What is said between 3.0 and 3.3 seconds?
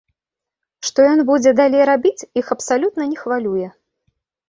не